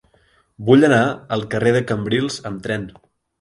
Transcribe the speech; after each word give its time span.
Vull 0.69 0.87
anar 0.87 1.01
al 1.37 1.45
carrer 1.51 1.75
de 1.77 1.83
Cambrils 1.93 2.39
amb 2.53 2.65
tren. 2.65 2.89